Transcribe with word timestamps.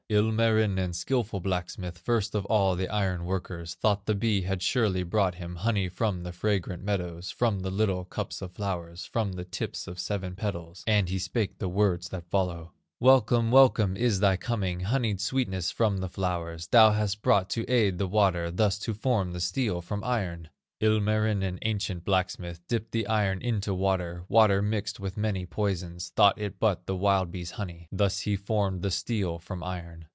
"Ilmarinen, 0.11 0.91
skilful 0.93 1.39
blacksmith, 1.39 1.97
First 1.97 2.35
of 2.35 2.43
all 2.47 2.75
the 2.75 2.89
iron 2.89 3.23
workers, 3.23 3.75
Thought 3.75 4.07
the 4.07 4.13
bee 4.13 4.41
had 4.41 4.61
surely 4.61 5.03
brought 5.03 5.35
him 5.35 5.55
Honey 5.55 5.87
from 5.87 6.23
the 6.23 6.33
fragrant 6.33 6.83
meadows, 6.83 7.31
From 7.31 7.61
the 7.61 7.71
little 7.71 8.03
cups 8.03 8.41
of 8.41 8.51
flowers, 8.51 9.05
From 9.05 9.31
the 9.31 9.45
tips 9.45 9.87
of 9.87 9.99
seven 9.99 10.35
petals, 10.35 10.83
And 10.85 11.07
he 11.07 11.17
spake 11.17 11.59
the 11.59 11.69
words 11.69 12.09
that 12.09 12.29
follow: 12.29 12.73
'Welcome, 12.99 13.51
welcome, 13.51 13.95
is 13.95 14.19
thy 14.19 14.35
coming, 14.35 14.81
Honeyed 14.81 15.21
sweetness 15.21 15.71
from 15.71 15.99
the 15.99 16.09
flowers 16.09 16.67
Thou 16.67 16.91
hast 16.91 17.21
brought 17.21 17.49
to 17.51 17.65
aid 17.71 17.97
the 17.97 18.05
water, 18.05 18.51
Thus 18.51 18.77
to 18.79 18.93
form 18.93 19.31
the 19.31 19.39
steel 19.39 19.79
from 19.81 20.03
iron!' 20.03 20.49
"Ilmarinen, 20.83 21.59
ancient 21.61 22.03
blacksmith, 22.03 22.67
Dipped 22.67 22.91
the 22.91 23.05
iron 23.05 23.39
into 23.43 23.71
water, 23.71 24.25
Water 24.27 24.63
mixed 24.63 24.99
with 24.99 25.15
many 25.15 25.45
poisons, 25.45 26.09
Thought 26.15 26.41
it 26.41 26.59
but 26.59 26.87
the 26.87 26.95
wild 26.95 27.29
bee's 27.29 27.51
honey; 27.51 27.87
Thus 27.91 28.21
he 28.21 28.35
formed 28.35 28.81
the 28.81 28.89
steel 28.89 29.37
from 29.37 29.63
iron. 29.63 30.05